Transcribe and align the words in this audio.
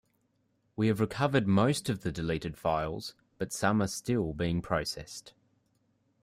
We 0.75 0.87
have 0.87 0.99
recovered 0.99 1.45
most 1.45 1.87
of 1.87 2.01
the 2.01 2.11
deleted 2.11 2.57
files, 2.57 3.13
but 3.37 3.53
some 3.53 3.83
are 3.83 3.87
still 3.87 4.33
being 4.33 4.59
processed. 4.59 5.35